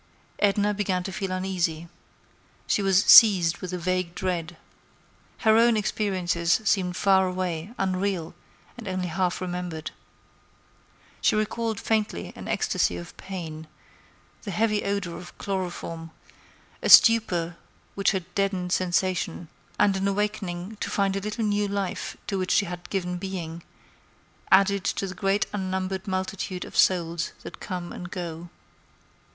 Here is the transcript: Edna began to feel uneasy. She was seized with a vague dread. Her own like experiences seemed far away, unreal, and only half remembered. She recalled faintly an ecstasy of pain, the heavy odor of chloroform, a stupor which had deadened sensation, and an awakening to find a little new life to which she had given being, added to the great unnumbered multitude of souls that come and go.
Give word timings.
Edna 0.39 0.73
began 0.73 1.03
to 1.03 1.11
feel 1.11 1.31
uneasy. 1.31 1.87
She 2.65 2.81
was 2.81 3.03
seized 3.03 3.59
with 3.59 3.71
a 3.71 3.77
vague 3.77 4.15
dread. 4.15 4.57
Her 5.41 5.55
own 5.57 5.75
like 5.75 5.79
experiences 5.81 6.59
seemed 6.65 6.95
far 6.97 7.27
away, 7.27 7.75
unreal, 7.77 8.33
and 8.79 8.87
only 8.87 9.09
half 9.09 9.39
remembered. 9.39 9.91
She 11.21 11.35
recalled 11.35 11.79
faintly 11.79 12.33
an 12.35 12.47
ecstasy 12.47 12.97
of 12.97 13.15
pain, 13.17 13.67
the 14.41 14.49
heavy 14.49 14.83
odor 14.83 15.15
of 15.17 15.37
chloroform, 15.37 16.09
a 16.81 16.89
stupor 16.89 17.57
which 17.93 18.09
had 18.09 18.25
deadened 18.33 18.71
sensation, 18.73 19.49
and 19.77 19.95
an 19.95 20.07
awakening 20.07 20.77
to 20.77 20.89
find 20.89 21.15
a 21.15 21.19
little 21.21 21.45
new 21.45 21.67
life 21.67 22.17
to 22.25 22.39
which 22.39 22.49
she 22.49 22.65
had 22.65 22.89
given 22.89 23.19
being, 23.19 23.61
added 24.51 24.83
to 24.83 25.05
the 25.05 25.13
great 25.13 25.45
unnumbered 25.53 26.07
multitude 26.07 26.65
of 26.65 26.75
souls 26.75 27.33
that 27.43 27.59
come 27.59 27.93
and 27.93 28.09
go. 28.09 28.49